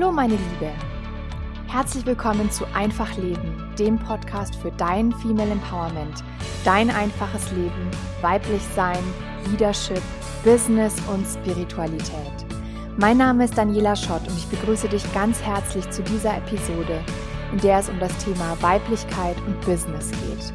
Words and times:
Hallo 0.00 0.12
meine 0.12 0.32
Liebe. 0.32 0.72
Herzlich 1.68 2.06
willkommen 2.06 2.50
zu 2.50 2.64
Einfach 2.72 3.14
Leben, 3.18 3.70
dem 3.78 3.98
Podcast 3.98 4.56
für 4.56 4.70
dein 4.78 5.12
Female 5.12 5.50
Empowerment, 5.50 6.24
dein 6.64 6.88
einfaches 6.88 7.52
Leben, 7.52 7.90
weiblich 8.22 8.62
sein, 8.74 9.02
Leadership, 9.50 10.00
Business 10.42 10.94
und 11.12 11.26
Spiritualität. 11.26 12.32
Mein 12.96 13.18
Name 13.18 13.44
ist 13.44 13.58
Daniela 13.58 13.94
Schott 13.94 14.26
und 14.26 14.38
ich 14.38 14.46
begrüße 14.46 14.88
dich 14.88 15.04
ganz 15.12 15.42
herzlich 15.42 15.90
zu 15.90 16.02
dieser 16.02 16.34
Episode, 16.38 17.04
in 17.52 17.58
der 17.58 17.80
es 17.80 17.90
um 17.90 18.00
das 18.00 18.16
Thema 18.24 18.56
Weiblichkeit 18.62 19.36
und 19.46 19.60
Business 19.66 20.10
geht. 20.12 20.54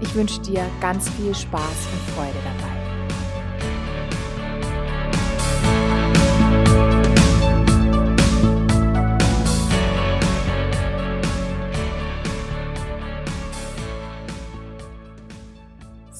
Ich 0.00 0.12
wünsche 0.16 0.40
dir 0.40 0.66
ganz 0.80 1.08
viel 1.10 1.32
Spaß 1.32 1.62
und 1.92 2.14
Freude 2.16 2.38
dabei. 2.42 2.79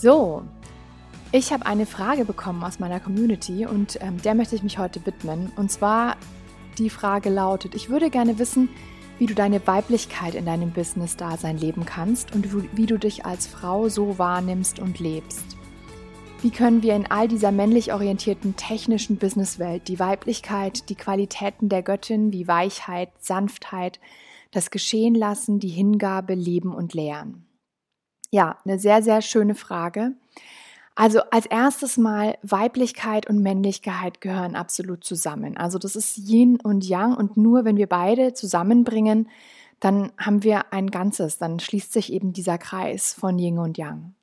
So, 0.02 0.44
ich 1.30 1.52
habe 1.52 1.66
eine 1.66 1.84
Frage 1.84 2.24
bekommen 2.24 2.64
aus 2.64 2.78
meiner 2.78 3.00
Community 3.00 3.66
und 3.66 3.98
ähm, 4.00 4.16
der 4.22 4.34
möchte 4.34 4.56
ich 4.56 4.62
mich 4.62 4.78
heute 4.78 5.04
widmen. 5.04 5.52
Und 5.56 5.70
zwar 5.70 6.16
die 6.78 6.88
Frage 6.88 7.28
lautet, 7.28 7.74
ich 7.74 7.90
würde 7.90 8.08
gerne 8.08 8.38
wissen, 8.38 8.70
wie 9.18 9.26
du 9.26 9.34
deine 9.34 9.66
Weiblichkeit 9.66 10.34
in 10.34 10.46
deinem 10.46 10.70
Business-Dasein 10.70 11.58
leben 11.58 11.84
kannst 11.84 12.34
und 12.34 12.48
wie 12.74 12.86
du 12.86 12.98
dich 12.98 13.26
als 13.26 13.46
Frau 13.46 13.90
so 13.90 14.18
wahrnimmst 14.18 14.78
und 14.78 15.00
lebst. 15.00 15.58
Wie 16.40 16.50
können 16.50 16.82
wir 16.82 16.96
in 16.96 17.10
all 17.10 17.28
dieser 17.28 17.52
männlich 17.52 17.92
orientierten 17.92 18.56
technischen 18.56 19.18
Businesswelt 19.18 19.86
die 19.86 19.98
Weiblichkeit, 19.98 20.88
die 20.88 20.94
Qualitäten 20.94 21.68
der 21.68 21.82
Göttin 21.82 22.32
wie 22.32 22.48
Weichheit, 22.48 23.10
Sanftheit, 23.18 24.00
das 24.50 24.70
Geschehen 24.70 25.14
lassen, 25.14 25.58
die 25.58 25.68
Hingabe 25.68 26.32
leben 26.32 26.72
und 26.74 26.94
lehren? 26.94 27.44
Ja, 28.30 28.58
eine 28.64 28.78
sehr, 28.78 29.02
sehr 29.02 29.22
schöne 29.22 29.54
Frage. 29.54 30.12
Also 30.94 31.20
als 31.30 31.46
erstes 31.46 31.96
mal 31.96 32.36
Weiblichkeit 32.42 33.28
und 33.28 33.42
Männlichkeit 33.42 34.20
gehören 34.20 34.54
absolut 34.54 35.04
zusammen. 35.04 35.56
Also 35.56 35.78
das 35.78 35.96
ist 35.96 36.18
Yin 36.18 36.60
und 36.60 36.84
Yang 36.84 37.16
und 37.16 37.36
nur 37.36 37.64
wenn 37.64 37.76
wir 37.76 37.86
beide 37.86 38.34
zusammenbringen, 38.34 39.28
dann 39.80 40.12
haben 40.18 40.42
wir 40.42 40.72
ein 40.72 40.90
Ganzes, 40.90 41.38
dann 41.38 41.58
schließt 41.58 41.92
sich 41.92 42.12
eben 42.12 42.32
dieser 42.32 42.58
Kreis 42.58 43.14
von 43.14 43.38
Yin 43.38 43.58
und 43.58 43.78
Yang. 43.78 44.14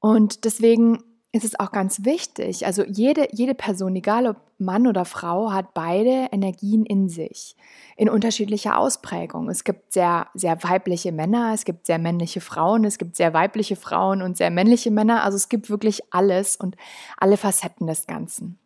Und 0.00 0.44
deswegen 0.44 1.02
ist 1.36 1.44
es 1.44 1.60
auch 1.60 1.70
ganz 1.70 2.04
wichtig, 2.04 2.66
also 2.66 2.82
jede, 2.84 3.28
jede 3.32 3.54
Person, 3.54 3.94
egal 3.94 4.26
ob 4.26 4.36
Mann 4.58 4.86
oder 4.86 5.04
Frau, 5.04 5.52
hat 5.52 5.74
beide 5.74 6.28
Energien 6.32 6.86
in 6.86 7.08
sich, 7.08 7.54
in 7.96 8.08
unterschiedlicher 8.08 8.78
Ausprägung. 8.78 9.50
Es 9.50 9.62
gibt 9.62 9.92
sehr, 9.92 10.28
sehr 10.34 10.62
weibliche 10.64 11.12
Männer, 11.12 11.52
es 11.52 11.64
gibt 11.64 11.86
sehr 11.86 11.98
männliche 11.98 12.40
Frauen, 12.40 12.84
es 12.84 12.98
gibt 12.98 13.16
sehr 13.16 13.34
weibliche 13.34 13.76
Frauen 13.76 14.22
und 14.22 14.36
sehr 14.36 14.50
männliche 14.50 14.90
Männer. 14.90 15.24
Also 15.24 15.36
es 15.36 15.48
gibt 15.48 15.68
wirklich 15.68 16.02
alles 16.10 16.56
und 16.56 16.76
alle 17.18 17.36
Facetten 17.36 17.86
des 17.86 18.06
Ganzen. 18.06 18.58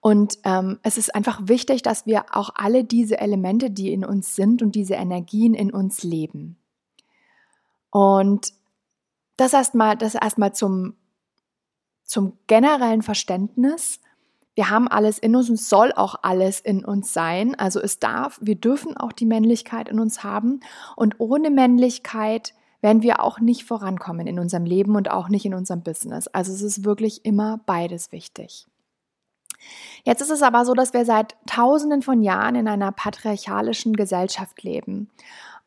Und 0.00 0.38
ähm, 0.44 0.78
es 0.82 0.98
ist 0.98 1.14
einfach 1.14 1.40
wichtig, 1.44 1.82
dass 1.82 2.06
wir 2.06 2.26
auch 2.30 2.50
alle 2.54 2.84
diese 2.84 3.18
Elemente, 3.18 3.70
die 3.70 3.92
in 3.92 4.04
uns 4.04 4.36
sind 4.36 4.62
und 4.62 4.74
diese 4.74 4.94
Energien 4.94 5.54
in 5.54 5.72
uns 5.72 6.02
leben. 6.04 6.58
Und 7.90 8.52
das 9.36 9.52
erstmal, 9.52 9.96
das 9.96 10.14
erstmal 10.14 10.54
zum 10.54 10.94
zum 12.06 12.38
generellen 12.46 13.02
Verständnis. 13.02 14.00
Wir 14.54 14.70
haben 14.70 14.88
alles 14.88 15.18
in 15.18 15.36
uns 15.36 15.50
und 15.50 15.60
soll 15.60 15.92
auch 15.92 16.16
alles 16.22 16.60
in 16.60 16.84
uns 16.84 17.12
sein. 17.12 17.54
Also 17.56 17.80
es 17.80 17.98
darf, 17.98 18.38
wir 18.40 18.54
dürfen 18.54 18.96
auch 18.96 19.12
die 19.12 19.26
Männlichkeit 19.26 19.88
in 19.88 20.00
uns 20.00 20.24
haben. 20.24 20.60
Und 20.96 21.20
ohne 21.20 21.50
Männlichkeit 21.50 22.54
werden 22.80 23.02
wir 23.02 23.22
auch 23.22 23.40
nicht 23.40 23.64
vorankommen 23.64 24.26
in 24.26 24.38
unserem 24.38 24.64
Leben 24.64 24.96
und 24.96 25.10
auch 25.10 25.28
nicht 25.28 25.44
in 25.44 25.54
unserem 25.54 25.82
Business. 25.82 26.28
Also 26.28 26.52
es 26.52 26.62
ist 26.62 26.84
wirklich 26.84 27.24
immer 27.24 27.60
beides 27.66 28.12
wichtig. 28.12 28.66
Jetzt 30.04 30.20
ist 30.20 30.30
es 30.30 30.42
aber 30.42 30.64
so, 30.64 30.74
dass 30.74 30.92
wir 30.92 31.04
seit 31.04 31.36
Tausenden 31.46 32.02
von 32.02 32.22
Jahren 32.22 32.54
in 32.54 32.68
einer 32.68 32.92
patriarchalischen 32.92 33.94
Gesellschaft 33.94 34.62
leben. 34.62 35.10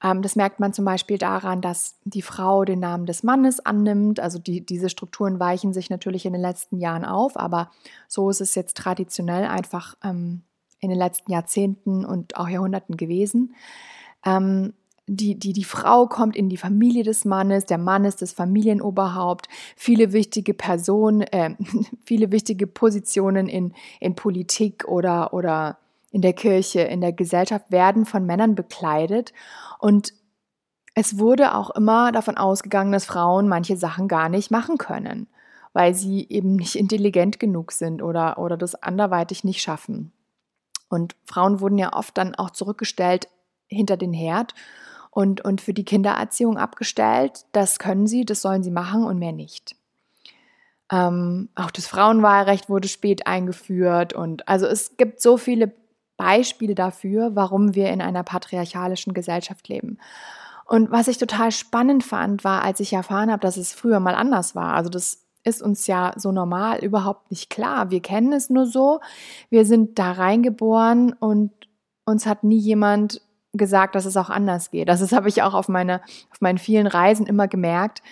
Ähm, 0.03 0.21
das 0.21 0.35
merkt 0.35 0.59
man 0.59 0.73
zum 0.73 0.85
Beispiel 0.85 1.17
daran, 1.17 1.61
dass 1.61 1.99
die 2.03 2.21
Frau 2.21 2.65
den 2.65 2.79
Namen 2.79 3.05
des 3.05 3.23
Mannes 3.23 3.65
annimmt. 3.65 4.19
Also 4.19 4.39
die, 4.39 4.65
diese 4.65 4.89
Strukturen 4.89 5.39
weichen 5.39 5.73
sich 5.73 5.89
natürlich 5.89 6.25
in 6.25 6.33
den 6.33 6.41
letzten 6.41 6.77
Jahren 6.77 7.05
auf, 7.05 7.37
aber 7.37 7.71
so 8.07 8.29
ist 8.29 8.41
es 8.41 8.55
jetzt 8.55 8.77
traditionell 8.77 9.45
einfach 9.45 9.95
ähm, 10.03 10.43
in 10.79 10.89
den 10.89 10.99
letzten 10.99 11.31
Jahrzehnten 11.31 12.05
und 12.05 12.37
auch 12.37 12.47
Jahrhunderten 12.47 12.97
gewesen. 12.97 13.55
Ähm, 14.25 14.73
die, 15.11 15.39
die, 15.39 15.53
die 15.53 15.63
Frau 15.63 16.05
kommt 16.05 16.35
in 16.35 16.49
die 16.49 16.57
Familie 16.57 17.03
des 17.03 17.25
Mannes, 17.25 17.65
der 17.65 17.79
Mann 17.79 18.05
ist 18.05 18.21
das 18.21 18.31
Familienoberhaupt, 18.31 19.49
viele 19.75 20.13
wichtige 20.13 20.53
Personen, 20.53 21.21
äh, 21.21 21.55
viele 22.05 22.31
wichtige 22.31 22.67
Positionen 22.67 23.49
in, 23.49 23.73
in 23.99 24.15
Politik 24.15 24.87
oder, 24.87 25.33
oder 25.33 25.79
in 26.11 26.21
der 26.21 26.33
Kirche, 26.33 26.81
in 26.81 27.01
der 27.01 27.13
Gesellschaft 27.13 27.71
werden 27.71 28.05
von 28.05 28.25
Männern 28.25 28.55
bekleidet 28.55 29.33
und 29.79 30.13
es 30.95 31.17
wurde 31.17 31.55
auch 31.55 31.69
immer 31.69 32.11
davon 32.11 32.37
ausgegangen, 32.37 32.91
dass 32.91 33.05
Frauen 33.05 33.47
manche 33.47 33.77
Sachen 33.77 34.07
gar 34.07 34.27
nicht 34.27 34.51
machen 34.51 34.77
können, 34.77 35.27
weil 35.71 35.93
sie 35.93 36.27
eben 36.29 36.55
nicht 36.55 36.75
intelligent 36.75 37.39
genug 37.39 37.71
sind 37.71 38.01
oder, 38.01 38.37
oder 38.37 38.57
das 38.57 38.75
anderweitig 38.75 39.43
nicht 39.43 39.61
schaffen. 39.61 40.11
Und 40.89 41.15
Frauen 41.23 41.61
wurden 41.61 41.77
ja 41.77 41.93
oft 41.93 42.17
dann 42.17 42.35
auch 42.35 42.49
zurückgestellt 42.49 43.29
hinter 43.67 43.95
den 43.95 44.11
Herd 44.13 44.55
und, 45.11 45.41
und 45.41 45.61
für 45.61 45.73
die 45.73 45.85
Kindererziehung 45.85 46.57
abgestellt. 46.57 47.45
Das 47.51 47.79
können 47.79 48.07
sie, 48.07 48.25
das 48.25 48.41
sollen 48.41 48.63
sie 48.63 48.71
machen 48.71 49.05
und 49.05 49.19
mehr 49.19 49.31
nicht. 49.31 49.75
Ähm, 50.91 51.49
auch 51.53 51.71
das 51.71 51.85
Frauenwahlrecht 51.87 52.67
wurde 52.67 52.87
spät 52.87 53.27
eingeführt 53.27 54.13
und 54.13 54.47
also 54.47 54.65
es 54.65 54.97
gibt 54.97 55.21
so 55.21 55.37
viele 55.37 55.71
Beispiele 56.19 56.75
dafür, 56.75 57.31
warum 57.33 57.75
wir 57.75 57.89
in 57.89 58.01
einer 58.01 58.23
patriarchalischen 58.23 59.13
Gesellschaft 59.13 59.69
leben. 59.69 59.97
Und 60.65 60.91
was 60.91 61.07
ich 61.07 61.17
total 61.17 61.51
spannend 61.51 62.03
fand, 62.03 62.43
war, 62.43 62.63
als 62.63 62.81
ich 62.81 62.91
erfahren 62.93 63.31
habe, 63.31 63.39
dass 63.39 63.55
es 63.57 63.73
früher 63.73 64.01
mal 64.01 64.13
anders 64.13 64.53
war. 64.53 64.75
Also 64.75 64.89
das 64.89 65.25
ist 65.45 65.61
uns 65.61 65.87
ja 65.87 66.11
so 66.17 66.33
normal 66.33 66.83
überhaupt 66.83 67.31
nicht 67.31 67.49
klar. 67.49 67.89
Wir 67.89 68.01
kennen 68.01 68.33
es 68.33 68.49
nur 68.49 68.65
so. 68.65 68.99
Wir 69.49 69.65
sind 69.65 69.97
da 69.97 70.11
reingeboren 70.11 71.13
und 71.13 71.51
uns 72.05 72.25
hat 72.25 72.43
nie 72.43 72.59
jemand 72.59 73.21
gesagt, 73.53 73.95
dass 73.95 74.05
es 74.05 74.17
auch 74.17 74.29
anders 74.29 74.71
geht. 74.71 74.89
Das 74.89 75.11
habe 75.13 75.29
ich 75.29 75.41
auch 75.41 75.53
auf, 75.53 75.69
meine, 75.69 76.01
auf 76.31 76.41
meinen 76.41 76.57
vielen 76.57 76.85
Reisen 76.85 77.25
immer 77.27 77.47
gemerkt, 77.47 78.03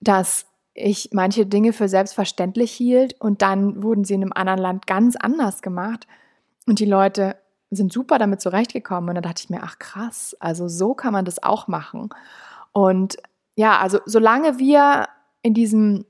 dass 0.00 0.46
ich 0.74 1.10
manche 1.12 1.46
Dinge 1.46 1.72
für 1.72 1.88
selbstverständlich 1.88 2.72
hielt 2.72 3.18
und 3.20 3.42
dann 3.42 3.84
wurden 3.84 4.04
sie 4.04 4.14
in 4.14 4.22
einem 4.22 4.32
anderen 4.32 4.58
Land 4.58 4.86
ganz 4.88 5.14
anders 5.14 5.62
gemacht. 5.62 6.08
Und 6.66 6.80
die 6.80 6.84
Leute 6.86 7.36
sind 7.74 7.92
super 7.92 8.18
damit 8.18 8.40
zurechtgekommen. 8.40 9.10
Und 9.10 9.14
da 9.16 9.20
dachte 9.20 9.42
ich 9.44 9.50
mir, 9.50 9.62
ach 9.62 9.78
krass, 9.78 10.36
also 10.40 10.68
so 10.68 10.94
kann 10.94 11.12
man 11.12 11.24
das 11.24 11.42
auch 11.42 11.68
machen. 11.68 12.10
Und 12.72 13.16
ja, 13.56 13.78
also 13.78 14.00
solange 14.06 14.58
wir 14.58 15.06
in 15.42 15.54
diesem 15.54 16.04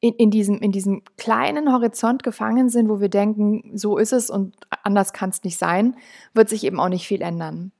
in, 0.00 0.14
in, 0.14 0.30
diesem, 0.30 0.58
in 0.58 0.70
diesem 0.70 1.02
kleinen 1.16 1.72
Horizont 1.72 2.22
gefangen 2.22 2.68
sind, 2.68 2.88
wo 2.88 3.00
wir 3.00 3.08
denken, 3.08 3.76
so 3.76 3.98
ist 3.98 4.12
es 4.12 4.30
und 4.30 4.54
anders 4.84 5.12
kann 5.12 5.30
es 5.30 5.42
nicht 5.42 5.58
sein, 5.58 5.96
wird 6.34 6.48
sich 6.48 6.64
eben 6.64 6.78
auch 6.78 6.88
nicht 6.88 7.06
viel 7.06 7.20
ändern. 7.20 7.72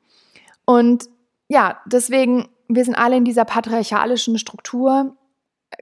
Und 0.65 1.09
ja, 1.49 1.79
deswegen, 1.87 2.49
wir 2.67 2.85
sind 2.85 2.97
alle 2.97 3.17
in 3.17 3.25
dieser 3.25 3.45
patriarchalischen 3.45 4.37
Struktur 4.39 5.17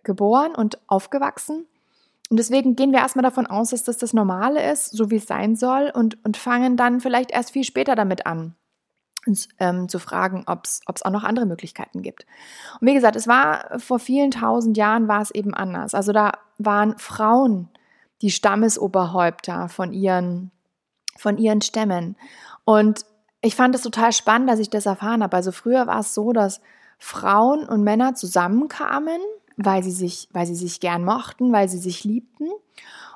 geboren 0.05 0.55
und 0.55 0.79
aufgewachsen. 0.89 1.67
Und 2.29 2.39
deswegen 2.39 2.75
gehen 2.75 2.93
wir 2.93 2.99
erstmal 2.99 3.23
davon 3.23 3.47
aus, 3.47 3.71
dass 3.71 3.85
das 3.85 3.99
das 3.99 4.13
Normale 4.13 4.73
ist, 4.73 4.91
so 4.91 5.11
wie 5.11 5.17
es 5.17 5.27
sein 5.27 5.55
soll, 5.55 5.93
und, 5.95 6.25
und 6.25 6.37
fangen 6.37 6.77
dann 6.77 7.01
vielleicht 7.01 7.31
erst 7.31 7.53
viel 7.53 7.65
später 7.65 7.95
damit 7.95 8.27
an, 8.27 8.57
uns 9.27 9.49
ähm, 9.59 9.89
zu 9.89 9.99
fragen, 9.99 10.45
ob 10.47 10.65
es 10.65 10.81
auch 10.87 11.11
noch 11.11 11.25
andere 11.25 11.47
Möglichkeiten 11.47 12.03
gibt. 12.03 12.27
Und 12.81 12.89
wie 12.89 12.95
gesagt, 12.95 13.17
es 13.17 13.29
war 13.29 13.79
vor 13.79 14.01
vielen 14.01 14.33
tausend 14.33 14.77
Jahren 14.77 15.07
war 15.07 15.23
es 15.23 15.31
eben 15.31 15.55
anders. 15.55 15.95
Also 15.95 16.13
da 16.13 16.33
waren 16.59 16.99
Frauen 16.99 17.69
die 18.23 18.31
Stammesoberhäupter 18.31 19.69
von 19.69 19.93
ihren, 19.93 20.51
von 21.17 21.39
ihren 21.39 21.61
Stämmen. 21.61 22.17
Und 22.65 23.05
ich 23.41 23.55
fand 23.55 23.75
es 23.75 23.83
total 23.83 24.13
spannend, 24.13 24.51
dass 24.51 24.59
ich 24.59 24.71
das 24.71 24.87
erfahren 24.87 25.23
habe. 25.23 25.37
Also 25.37 25.53
früher 25.53 25.87
war 25.87 26.01
es 26.01 26.15
so, 26.15 26.33
dass 26.33 26.61
Frauen 26.99 27.69
und 27.69 27.85
Männer 27.85 28.15
zusammenkamen 28.15 29.21
weil 29.57 29.83
sie 29.83 29.91
sich, 29.91 30.29
weil 30.33 30.47
sie 30.47 30.55
sich 30.55 30.81
gern 30.81 31.05
mochten, 31.05 31.53
weil 31.53 31.69
sie 31.69 31.79
sich 31.79 32.05
liebten 32.05 32.49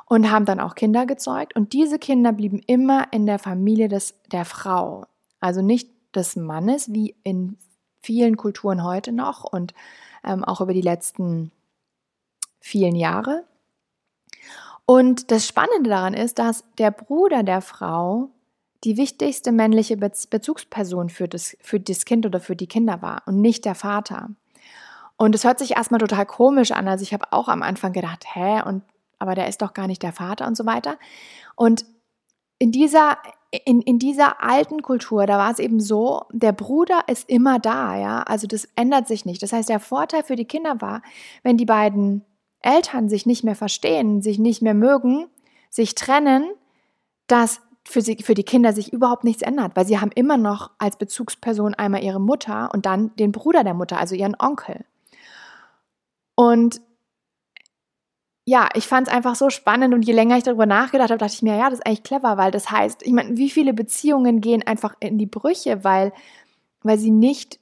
und 0.07 0.31
haben 0.31 0.45
dann 0.45 0.61
auch 0.61 0.75
Kinder 0.75 1.07
gezeugt. 1.07 1.55
Und 1.55 1.73
diese 1.73 1.99
Kinder 1.99 2.33
blieben 2.33 2.61
immer 2.67 3.13
in 3.13 3.27
der 3.27 3.39
Familie 3.39 3.89
des, 3.89 4.15
der 4.33 4.45
Frau. 4.45 5.07
Also 5.39 5.63
nicht 5.63 5.91
des 6.15 6.37
Mannes, 6.37 6.93
wie 6.93 7.15
in 7.23 7.57
vielen 8.03 8.37
Kulturen 8.37 8.83
heute 8.83 9.13
noch 9.13 9.45
und 9.45 9.75
ähm, 10.25 10.45
auch 10.45 10.61
über 10.61 10.73
die 10.73 10.81
letzten 10.81 11.53
vielen 12.61 12.97
Jahre. 12.97 13.45
Und 14.87 15.31
das 15.31 15.47
Spannende 15.47 15.91
daran 15.91 16.15
ist, 16.15 16.39
dass 16.39 16.65
der 16.79 16.91
Bruder 16.91 17.43
der 17.43 17.61
Frau 17.61 18.31
die 18.83 18.97
wichtigste 18.97 19.53
männliche 19.53 19.97
Bezugsperson 19.97 21.11
für 21.11 21.29
das, 21.29 21.57
für 21.61 21.79
das 21.79 22.05
Kind 22.05 22.27
oder 22.27 22.41
für 22.41 22.57
die 22.57 22.67
Kinder 22.67 23.03
war 23.03 23.23
und 23.27 23.41
nicht 23.41 23.65
der 23.65 23.75
Vater. 23.75 24.31
Und 25.21 25.35
es 25.35 25.45
hört 25.45 25.59
sich 25.59 25.77
erstmal 25.77 26.01
total 26.01 26.25
komisch 26.25 26.73
an. 26.73 26.89
Also 26.89 27.03
ich 27.03 27.13
habe 27.13 27.27
auch 27.31 27.49
am 27.49 27.63
Anfang 27.63 27.93
gedacht, 27.93 28.25
hä, 28.33 28.63
und 28.65 28.83
aber 29.19 29.35
der 29.35 29.49
ist 29.49 29.61
doch 29.61 29.75
gar 29.75 29.87
nicht 29.87 30.03
der 30.03 30.15
Vater 30.15 30.47
und 30.47 30.57
so 30.57 30.65
weiter. 30.65 30.97
Und 31.57 31.85
in 32.59 32.73
dieser, 32.73 33.19
in, 33.67 33.83
in 33.83 33.99
dieser 33.99 34.43
alten 34.43 34.81
Kultur, 34.81 35.27
da 35.27 35.37
war 35.37 35.51
es 35.51 35.59
eben 35.59 35.79
so, 35.79 36.23
der 36.33 36.53
Bruder 36.53 37.03
ist 37.07 37.29
immer 37.29 37.59
da, 37.59 37.99
ja. 37.99 38.23
Also 38.23 38.47
das 38.47 38.67
ändert 38.77 39.09
sich 39.09 39.27
nicht. 39.27 39.43
Das 39.43 39.53
heißt, 39.53 39.69
der 39.69 39.79
Vorteil 39.79 40.23
für 40.23 40.37
die 40.37 40.47
Kinder 40.47 40.81
war, 40.81 41.03
wenn 41.43 41.59
die 41.59 41.67
beiden 41.67 42.25
Eltern 42.63 43.11
sich 43.11 43.27
nicht 43.27 43.45
mehr 43.45 43.57
verstehen, 43.57 44.23
sich 44.23 44.39
nicht 44.39 44.63
mehr 44.63 44.73
mögen, 44.73 45.27
sich 45.69 45.95
trennen, 45.95 46.49
dass 47.27 47.61
für, 47.87 48.01
sie, 48.01 48.17
für 48.23 48.35
die 48.35 48.45
Kinder 48.45 48.73
sich 48.73 48.91
überhaupt 48.91 49.25
nichts 49.25 49.43
ändert, 49.43 49.77
weil 49.77 49.87
sie 49.87 50.01
haben 50.01 50.13
immer 50.15 50.39
noch 50.39 50.71
als 50.79 50.97
Bezugsperson 50.97 51.75
einmal 51.75 52.03
ihre 52.03 52.23
Mutter 52.23 52.71
und 52.73 52.87
dann 52.87 53.15
den 53.17 53.33
Bruder 53.33 53.65
der 53.65 53.75
Mutter, 53.75 53.99
also 53.99 54.15
ihren 54.15 54.35
Onkel. 54.39 54.87
Und 56.41 56.81
ja, 58.47 58.71
ich 58.73 58.89
fand 58.89 59.09
es 59.09 59.13
einfach 59.13 59.35
so 59.35 59.51
spannend 59.51 59.93
und 59.93 60.07
je 60.07 60.15
länger 60.15 60.39
ich 60.39 60.43
darüber 60.43 60.65
nachgedacht 60.65 61.11
habe, 61.11 61.19
dachte 61.19 61.35
ich 61.35 61.43
mir, 61.43 61.55
ja, 61.55 61.69
das 61.69 61.81
ist 61.81 61.87
eigentlich 61.87 62.03
clever, 62.03 62.39
weil 62.39 62.51
das 62.51 62.71
heißt, 62.71 63.03
ich 63.03 63.13
meine, 63.13 63.37
wie 63.37 63.51
viele 63.51 63.75
Beziehungen 63.75 64.41
gehen 64.41 64.67
einfach 64.67 64.95
in 65.01 65.19
die 65.19 65.27
Brüche, 65.27 65.85
weil, 65.85 66.15
weil 66.83 66.97
sie 66.97 67.11
nicht 67.11 67.61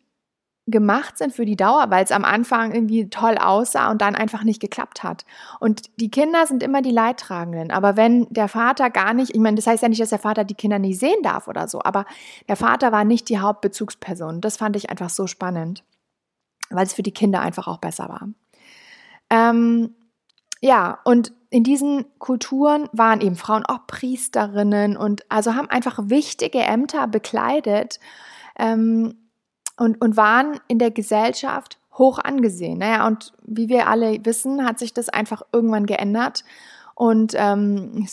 gemacht 0.68 1.18
sind 1.18 1.32
für 1.32 1.44
die 1.44 1.56
Dauer, 1.56 1.86
weil 1.90 2.04
es 2.04 2.12
am 2.12 2.24
Anfang 2.24 2.72
irgendwie 2.72 3.10
toll 3.10 3.36
aussah 3.36 3.90
und 3.90 4.00
dann 4.00 4.14
einfach 4.14 4.44
nicht 4.44 4.60
geklappt 4.60 5.02
hat. 5.02 5.24
Und 5.58 5.90
die 5.98 6.12
Kinder 6.12 6.46
sind 6.46 6.62
immer 6.62 6.80
die 6.80 6.92
Leidtragenden. 6.92 7.72
Aber 7.72 7.96
wenn 7.96 8.28
der 8.30 8.46
Vater 8.46 8.90
gar 8.90 9.12
nicht, 9.12 9.34
ich 9.34 9.40
meine, 9.40 9.56
das 9.56 9.66
heißt 9.66 9.82
ja 9.82 9.88
nicht, 9.88 10.00
dass 10.00 10.10
der 10.10 10.20
Vater 10.20 10.44
die 10.44 10.54
Kinder 10.54 10.78
nicht 10.78 11.00
sehen 11.00 11.20
darf 11.24 11.48
oder 11.48 11.66
so, 11.66 11.80
aber 11.82 12.06
der 12.48 12.56
Vater 12.56 12.92
war 12.92 13.02
nicht 13.02 13.28
die 13.28 13.40
Hauptbezugsperson. 13.40 14.40
Das 14.40 14.56
fand 14.56 14.76
ich 14.76 14.88
einfach 14.88 15.10
so 15.10 15.26
spannend, 15.26 15.82
weil 16.70 16.86
es 16.86 16.94
für 16.94 17.02
die 17.02 17.12
Kinder 17.12 17.40
einfach 17.40 17.66
auch 17.66 17.78
besser 17.78 18.08
war. 18.08 18.28
Ähm, 19.30 19.94
ja, 20.60 20.98
und 21.04 21.32
in 21.50 21.64
diesen 21.64 22.04
Kulturen 22.18 22.88
waren 22.92 23.20
eben 23.20 23.36
Frauen 23.36 23.64
auch 23.64 23.86
Priesterinnen 23.86 24.96
und 24.96 25.30
also 25.30 25.54
haben 25.54 25.70
einfach 25.70 25.98
wichtige 26.04 26.58
Ämter 26.58 27.06
bekleidet. 27.06 28.00
Ähm, 28.58 29.14
und, 29.78 30.00
und 30.00 30.16
waren 30.16 30.60
in 30.66 30.78
der 30.78 30.90
Gesellschaft 30.90 31.78
hoch 31.92 32.18
angesehen. 32.18 32.78
Naja, 32.78 33.06
und 33.06 33.32
wie 33.44 33.68
wir 33.68 33.88
alle 33.88 34.24
wissen, 34.24 34.64
hat 34.64 34.78
sich 34.78 34.92
das 34.92 35.08
einfach 35.08 35.42
irgendwann 35.52 35.86
geändert. 35.86 36.44
Und 36.94 37.34
ähm, 37.36 38.06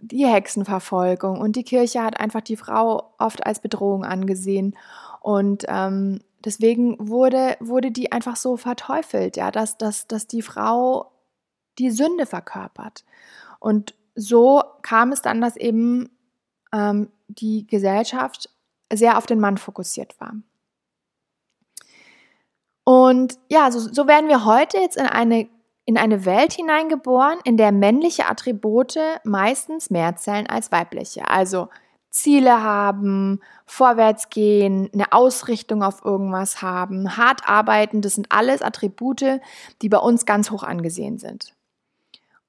die 0.00 0.26
Hexenverfolgung 0.26 1.40
und 1.40 1.56
die 1.56 1.64
Kirche 1.64 2.02
hat 2.02 2.18
einfach 2.20 2.40
die 2.40 2.56
Frau 2.56 3.14
oft 3.18 3.46
als 3.46 3.60
Bedrohung 3.60 4.04
angesehen. 4.04 4.76
Und 5.20 5.64
ähm, 5.68 6.20
deswegen 6.44 6.96
wurde, 7.08 7.56
wurde 7.60 7.90
die 7.90 8.12
einfach 8.12 8.36
so 8.36 8.56
verteufelt, 8.56 9.36
ja, 9.36 9.50
dass, 9.50 9.78
dass, 9.78 10.06
dass 10.06 10.26
die 10.26 10.42
Frau 10.42 11.12
die 11.78 11.90
Sünde 11.90 12.26
verkörpert. 12.26 13.04
Und 13.60 13.94
so 14.14 14.62
kam 14.82 15.12
es 15.12 15.22
dann, 15.22 15.40
dass 15.40 15.56
eben 15.56 16.10
ähm, 16.72 17.10
die 17.28 17.66
Gesellschaft 17.66 18.50
sehr 18.92 19.18
auf 19.18 19.26
den 19.26 19.40
Mann 19.40 19.58
fokussiert 19.58 20.18
war. 20.20 20.34
Und 22.84 23.38
ja, 23.48 23.70
so, 23.70 23.80
so 23.80 24.06
werden 24.06 24.28
wir 24.28 24.44
heute 24.44 24.78
jetzt 24.78 24.96
in 24.96 25.06
eine, 25.06 25.48
in 25.84 25.98
eine 25.98 26.24
Welt 26.24 26.54
hineingeboren, 26.54 27.38
in 27.44 27.58
der 27.58 27.70
männliche 27.70 28.26
Attribute 28.26 28.98
meistens 29.24 29.90
mehr 29.90 30.16
zählen 30.16 30.46
als 30.46 30.72
weibliche. 30.72 31.28
Also 31.28 31.68
Ziele 32.10 32.62
haben, 32.62 33.40
vorwärts 33.66 34.30
gehen, 34.30 34.88
eine 34.92 35.12
Ausrichtung 35.12 35.82
auf 35.82 36.04
irgendwas 36.04 36.62
haben, 36.62 37.16
hart 37.16 37.48
arbeiten, 37.48 38.00
das 38.00 38.14
sind 38.14 38.32
alles 38.32 38.62
Attribute, 38.62 39.40
die 39.82 39.88
bei 39.88 39.98
uns 39.98 40.26
ganz 40.26 40.50
hoch 40.50 40.62
angesehen 40.62 41.18
sind. 41.18 41.54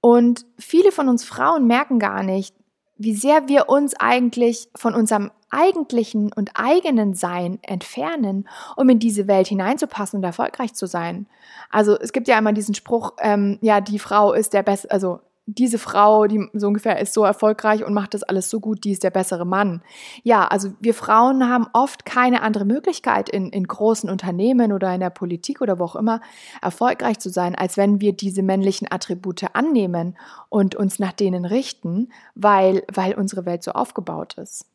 Und 0.01 0.45
viele 0.57 0.91
von 0.91 1.09
uns 1.09 1.25
Frauen 1.25 1.67
merken 1.67 1.99
gar 1.99 2.23
nicht, 2.23 2.55
wie 2.97 3.15
sehr 3.15 3.47
wir 3.47 3.69
uns 3.69 3.95
eigentlich 3.95 4.69
von 4.75 4.93
unserem 4.93 5.31
eigentlichen 5.51 6.31
und 6.33 6.51
eigenen 6.53 7.13
Sein 7.13 7.59
entfernen, 7.61 8.47
um 8.75 8.89
in 8.89 8.99
diese 8.99 9.27
Welt 9.27 9.47
hineinzupassen 9.47 10.17
und 10.17 10.23
erfolgreich 10.23 10.73
zu 10.73 10.85
sein. 10.85 11.27
Also 11.71 11.97
es 11.97 12.13
gibt 12.13 12.27
ja 12.27 12.37
immer 12.37 12.53
diesen 12.53 12.75
Spruch, 12.75 13.13
ähm, 13.19 13.57
ja, 13.61 13.81
die 13.81 13.99
Frau 13.99 14.33
ist 14.33 14.53
der 14.53 14.63
beste, 14.63 14.91
also 14.91 15.21
diese 15.55 15.79
Frau, 15.79 16.27
die 16.27 16.47
so 16.53 16.67
ungefähr 16.67 16.99
ist 16.99 17.13
so 17.13 17.23
erfolgreich 17.23 17.83
und 17.83 17.93
macht 17.93 18.13
das 18.13 18.23
alles 18.23 18.49
so 18.49 18.59
gut, 18.59 18.83
die 18.83 18.91
ist 18.91 19.03
der 19.03 19.09
bessere 19.09 19.45
Mann. 19.45 19.81
Ja, 20.23 20.47
also 20.47 20.71
wir 20.79 20.93
Frauen 20.93 21.49
haben 21.49 21.67
oft 21.73 22.05
keine 22.05 22.41
andere 22.41 22.65
Möglichkeit 22.65 23.29
in, 23.29 23.49
in 23.49 23.65
großen 23.65 24.09
Unternehmen 24.09 24.71
oder 24.71 24.93
in 24.93 24.99
der 24.99 25.09
Politik 25.09 25.61
oder 25.61 25.79
wo 25.79 25.85
auch 25.85 25.95
immer 25.95 26.21
erfolgreich 26.61 27.19
zu 27.19 27.29
sein, 27.29 27.55
als 27.55 27.77
wenn 27.77 27.99
wir 27.99 28.13
diese 28.13 28.43
männlichen 28.43 28.91
Attribute 28.91 29.55
annehmen 29.55 30.17
und 30.49 30.75
uns 30.75 30.99
nach 30.99 31.13
denen 31.13 31.45
richten, 31.45 32.09
weil, 32.35 32.83
weil 32.93 33.15
unsere 33.15 33.45
Welt 33.45 33.63
so 33.63 33.71
aufgebaut 33.71 34.35
ist. 34.35 34.65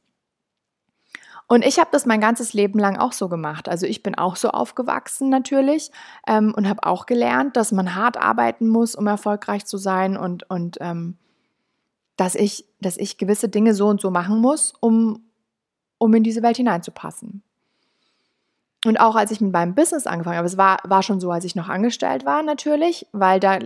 Und 1.47 1.65
ich 1.65 1.79
habe 1.79 1.91
das 1.93 2.07
mein 2.07 2.21
ganzes 2.21 2.55
Leben 2.55 2.79
lang 2.79 2.97
auch 2.97 3.13
so 3.13 3.29
gemacht. 3.29 3.69
Also 3.69 3.87
ich 3.87 4.03
bin 4.03 4.15
auch 4.15 4.37
so 4.37 4.49
aufgewachsen 4.49 5.29
natürlich 5.29 5.91
ähm, 6.27 6.55
und 6.57 6.69
habe 6.69 6.85
auch 6.85 7.07
gelernt, 7.07 7.57
dass 7.57 7.71
man 7.71 7.95
hart 7.95 8.17
arbeiten 8.17 8.69
muss, 8.69 8.95
um 8.95 9.07
erfolgreich 9.07 9.67
zu 9.67 9.77
sein 9.77 10.17
und, 10.17 10.49
und 10.49 10.79
ähm, 10.81 11.19
dass, 12.17 12.35
ich, 12.35 12.65
dass 12.81 12.97
ich 12.97 13.19
gewisse 13.19 13.49
Dinge 13.49 13.75
so 13.75 13.89
und 13.89 14.01
so 14.01 14.11
machen 14.11 14.41
muss, 14.41 14.73
um, 14.81 15.25
um 15.99 16.15
in 16.15 16.23
diese 16.23 16.43
Welt 16.43 16.57
hineinzupassen. 16.57 17.43
Und 18.87 18.99
auch 18.99 19.17
als 19.17 19.31
ich 19.31 19.41
mit 19.41 19.53
meinem 19.53 19.75
Business 19.75 20.07
angefangen 20.07 20.37
habe, 20.37 20.47
es 20.47 20.59
war, 20.59 20.79
war 20.85 21.03
schon 21.03 21.21
so, 21.21 21.31
als 21.31 21.45
ich 21.45 21.55
noch 21.55 21.69
angestellt 21.69 22.25
war 22.25 22.43
natürlich, 22.43 23.07
weil 23.13 23.41
da 23.41 23.59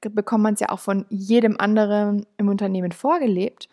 bekommt 0.00 0.42
man 0.42 0.54
es 0.54 0.60
ja 0.60 0.70
auch 0.70 0.80
von 0.80 1.06
jedem 1.08 1.58
anderen 1.58 2.26
im 2.36 2.48
Unternehmen 2.48 2.92
vorgelebt. 2.92 3.68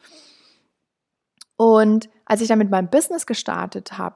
Und 1.58 2.10
als 2.26 2.42
ich 2.42 2.48
dann 2.48 2.60
mit 2.60 2.70
meinem 2.70 2.90
Business 2.90 3.26
gestartet 3.26 3.98
habe, 3.98 4.16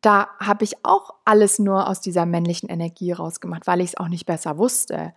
da 0.00 0.28
habe 0.38 0.64
ich 0.64 0.84
auch 0.84 1.14
alles 1.24 1.58
nur 1.58 1.88
aus 1.88 2.00
dieser 2.00 2.24
männlichen 2.24 2.68
Energie 2.68 3.12
rausgemacht, 3.12 3.66
weil 3.66 3.80
ich 3.80 3.90
es 3.90 3.96
auch 3.96 4.08
nicht 4.08 4.26
besser 4.26 4.58
wusste. 4.58 5.12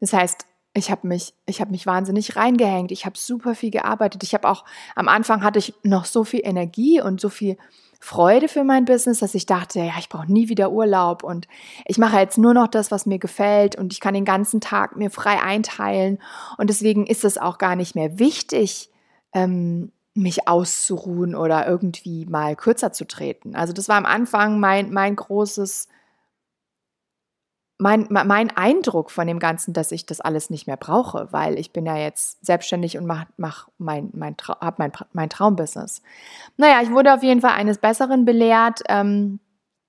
Das 0.00 0.12
heißt, 0.12 0.46
ich 0.76 0.90
habe 0.90 1.06
mich, 1.06 1.34
ich 1.46 1.60
habe 1.60 1.70
mich 1.70 1.86
wahnsinnig 1.86 2.36
reingehängt. 2.36 2.90
Ich 2.90 3.06
habe 3.06 3.16
super 3.16 3.54
viel 3.54 3.70
gearbeitet. 3.70 4.22
Ich 4.22 4.34
habe 4.34 4.48
auch 4.48 4.64
am 4.96 5.08
Anfang 5.08 5.42
hatte 5.42 5.58
ich 5.58 5.74
noch 5.82 6.04
so 6.04 6.24
viel 6.24 6.40
Energie 6.42 7.00
und 7.00 7.20
so 7.20 7.28
viel 7.28 7.56
Freude 8.00 8.48
für 8.48 8.64
mein 8.64 8.84
Business, 8.84 9.20
dass 9.20 9.34
ich 9.34 9.46
dachte, 9.46 9.78
ja, 9.78 9.94
ich 9.98 10.10
brauche 10.10 10.30
nie 10.30 10.50
wieder 10.50 10.72
Urlaub 10.72 11.22
und 11.22 11.48
ich 11.86 11.96
mache 11.96 12.18
jetzt 12.18 12.36
nur 12.36 12.52
noch 12.52 12.68
das, 12.68 12.90
was 12.90 13.06
mir 13.06 13.18
gefällt 13.18 13.76
und 13.76 13.94
ich 13.94 14.00
kann 14.00 14.12
den 14.12 14.26
ganzen 14.26 14.60
Tag 14.60 14.96
mir 14.96 15.10
frei 15.10 15.40
einteilen 15.40 16.18
und 16.58 16.68
deswegen 16.68 17.06
ist 17.06 17.24
es 17.24 17.38
auch 17.38 17.56
gar 17.56 17.76
nicht 17.76 17.94
mehr 17.94 18.18
wichtig, 18.18 18.90
ähm, 19.32 19.90
mich 20.14 20.46
auszuruhen 20.46 21.34
oder 21.34 21.66
irgendwie 21.66 22.24
mal 22.26 22.54
kürzer 22.54 22.92
zu 22.92 23.04
treten. 23.04 23.56
Also 23.56 23.72
das 23.72 23.88
war 23.88 23.96
am 23.96 24.06
Anfang 24.06 24.60
mein, 24.60 24.92
mein 24.92 25.16
großes, 25.16 25.88
mein, 27.78 28.06
mein 28.08 28.56
Eindruck 28.56 29.10
von 29.10 29.26
dem 29.26 29.40
Ganzen, 29.40 29.74
dass 29.74 29.90
ich 29.90 30.06
das 30.06 30.20
alles 30.20 30.50
nicht 30.50 30.68
mehr 30.68 30.76
brauche, 30.76 31.28
weil 31.32 31.58
ich 31.58 31.72
bin 31.72 31.84
ja 31.84 31.96
jetzt 31.96 32.46
selbstständig 32.46 32.96
und 32.96 33.06
mach, 33.06 33.24
mach 33.36 33.68
mein, 33.78 34.10
mein, 34.12 34.36
habe 34.60 34.76
mein, 34.78 34.92
mein 35.12 35.28
Traumbusiness. 35.28 36.00
Naja, 36.56 36.80
ich 36.82 36.92
wurde 36.92 37.12
auf 37.12 37.24
jeden 37.24 37.40
Fall 37.40 37.52
eines 37.52 37.78
Besseren 37.78 38.24
belehrt. 38.24 38.82
Ähm, 38.88 39.40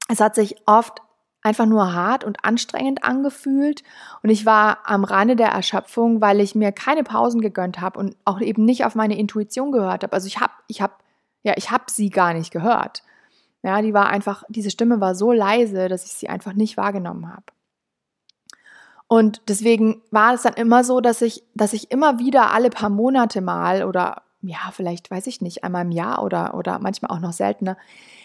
es 0.10 0.20
hat 0.20 0.34
sich 0.34 0.56
oft 0.66 1.02
einfach 1.46 1.68
nur 1.68 1.94
hart 1.94 2.24
und 2.24 2.44
anstrengend 2.44 3.04
angefühlt 3.04 3.84
und 4.24 4.32
ich 4.32 4.48
war 4.48 4.80
am 4.86 5.04
Rande 5.04 5.36
der 5.36 5.50
Erschöpfung, 5.50 6.20
weil 6.20 6.40
ich 6.40 6.56
mir 6.56 6.72
keine 6.72 7.04
Pausen 7.04 7.40
gegönnt 7.40 7.80
habe 7.80 8.00
und 8.00 8.16
auch 8.26 8.42
eben 8.42 8.66
nicht 8.66 8.84
auf 8.84 8.96
meine 8.96 9.18
Intuition 9.18 9.72
gehört 9.72 10.02
habe. 10.02 10.14
Also 10.14 10.26
ich 10.26 10.40
habe 10.40 10.54
ich 10.68 10.82
habe 10.82 10.94
ja, 11.44 11.54
ich 11.56 11.70
habe 11.70 11.84
sie 11.88 12.10
gar 12.10 12.34
nicht 12.34 12.52
gehört. 12.52 13.04
Ja, 13.62 13.84
die 13.84 13.94
war 13.94 14.08
einfach 14.08 14.44
diese 14.50 14.72
Stimme 14.72 15.00
war 15.02 15.14
so 15.14 15.32
leise, 15.32 15.88
dass 15.88 16.06
ich 16.06 16.14
sie 16.14 16.30
einfach 16.30 16.54
nicht 16.54 16.78
wahrgenommen 16.78 17.30
habe. 17.30 17.46
Und 19.08 19.44
deswegen 19.48 20.02
war 20.10 20.34
es 20.34 20.42
dann 20.42 20.56
immer 20.56 20.84
so, 20.84 21.00
dass 21.00 21.22
ich 21.22 21.44
dass 21.54 21.74
ich 21.74 21.92
immer 21.92 22.18
wieder 22.18 22.54
alle 22.54 22.72
paar 22.72 22.90
Monate 22.90 23.42
mal 23.42 23.84
oder 23.84 24.24
ja, 24.42 24.72
vielleicht 24.72 25.12
weiß 25.12 25.28
ich 25.28 25.42
nicht, 25.42 25.64
einmal 25.64 25.86
im 25.86 25.92
Jahr 25.92 26.24
oder 26.24 26.56
oder 26.56 26.80
manchmal 26.80 27.16
auch 27.16 27.22
noch 27.22 27.34
seltener 27.34 27.78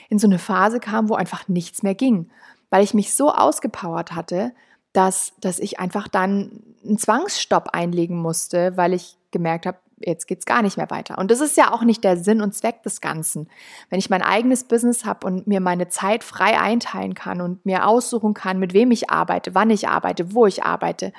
in 0.09 0.19
so 0.19 0.27
eine 0.27 0.39
Phase 0.39 0.81
kam, 0.81 1.11
wo 1.11 1.17
einfach 1.17 1.49
nichts 1.49 1.83
mehr 1.83 1.95
ging 1.95 2.31
weil 2.71 2.85
ich 2.85 2.95
mich 2.95 3.15
so 3.15 3.31
ausgepowert 3.31 4.13
hatte, 4.13 4.53
dass, 4.93 5.35
dass 5.41 5.59
ich 5.59 5.79
einfach 5.79 6.09
dann 6.09 6.63
einen 6.85 6.99
Zwangsstopp 6.99 7.71
einlegen 7.73 8.17
musste, 8.17 8.77
weil 8.77 8.93
ich 8.93 9.17
gemerkt 9.31 9.67
habe, 9.67 9.79
jetzt 10.01 10.27
geht's 10.27 10.47
gar 10.47 10.63
nicht 10.63 10.77
mehr 10.77 10.91
weiter. 10.91 11.19
Und 11.19 11.31
das 11.31 11.41
ist 11.41 11.57
ja 11.57 11.73
auch 11.73 11.83
nicht 11.83 12.03
der 12.05 12.17
Sinn 12.17 12.41
und 12.41 12.55
Zweck 12.55 12.83
des 12.83 13.01
Ganzen. 13.01 13.49
Wenn 13.91 13.99
ich 13.99 14.11
mein 14.11 14.23
eigenes 14.23 14.65
Business 14.65 15.05
habe 15.05 15.27
und 15.27 15.47
mir 15.47 15.61
meine 15.61 15.89
Zeit 15.89 16.25
frei 16.25 16.59
einteilen 16.59 17.15
kann 17.15 17.41
und 17.41 17.67
mir 17.67 17.87
aussuchen 17.87 18.35
kann, 18.35 18.59
mit 18.59 18.73
wem 18.73 18.91
ich 18.91 19.11
arbeite, 19.11 19.55
wann 19.55 19.71
ich 19.71 19.89
arbeite, 19.89 20.35
wo 20.35 20.47
ich 20.47 20.65
arbeite, 20.65 21.13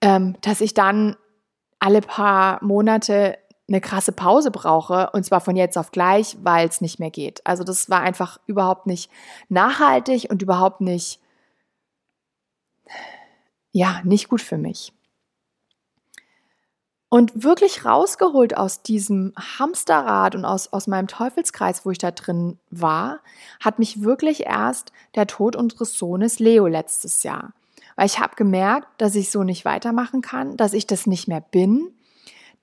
ähm, 0.00 0.36
dass 0.40 0.60
ich 0.60 0.72
dann 0.72 1.16
alle 1.78 2.00
paar 2.00 2.62
Monate 2.64 3.38
eine 3.68 3.80
krasse 3.80 4.12
Pause 4.12 4.50
brauche 4.50 5.10
und 5.12 5.24
zwar 5.24 5.40
von 5.40 5.56
jetzt 5.56 5.76
auf 5.76 5.90
gleich, 5.90 6.36
weil 6.42 6.68
es 6.68 6.80
nicht 6.80 7.00
mehr 7.00 7.10
geht. 7.10 7.44
Also 7.44 7.64
das 7.64 7.90
war 7.90 8.00
einfach 8.00 8.38
überhaupt 8.46 8.86
nicht 8.86 9.10
nachhaltig 9.48 10.28
und 10.30 10.42
überhaupt 10.42 10.80
nicht, 10.80 11.20
ja, 13.72 14.00
nicht 14.04 14.28
gut 14.28 14.40
für 14.40 14.56
mich. 14.56 14.92
Und 17.08 17.44
wirklich 17.44 17.84
rausgeholt 17.84 18.56
aus 18.56 18.82
diesem 18.82 19.32
Hamsterrad 19.58 20.34
und 20.34 20.44
aus, 20.44 20.72
aus 20.72 20.86
meinem 20.86 21.06
Teufelskreis, 21.06 21.86
wo 21.86 21.90
ich 21.90 21.98
da 21.98 22.10
drin 22.10 22.58
war, 22.70 23.20
hat 23.60 23.78
mich 23.78 24.02
wirklich 24.02 24.44
erst 24.44 24.92
der 25.14 25.26
Tod 25.26 25.56
unseres 25.56 25.96
Sohnes 25.98 26.40
Leo 26.40 26.66
letztes 26.66 27.22
Jahr. 27.22 27.52
Weil 27.94 28.06
ich 28.06 28.20
habe 28.20 28.36
gemerkt, 28.36 28.88
dass 28.98 29.14
ich 29.14 29.30
so 29.30 29.44
nicht 29.44 29.64
weitermachen 29.64 30.20
kann, 30.20 30.56
dass 30.56 30.72
ich 30.72 30.86
das 30.86 31.06
nicht 31.06 31.28
mehr 31.28 31.40
bin 31.40 31.95